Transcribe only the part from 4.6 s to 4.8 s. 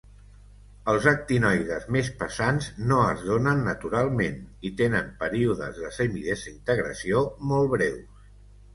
i